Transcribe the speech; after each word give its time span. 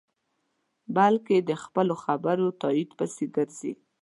بلکې 0.95 1.37
د 1.49 1.51
خپلو 1.63 1.95
خبرو 2.03 2.47
تایید 2.61 2.89
پسې 2.97 3.25
گرځي. 3.35 3.73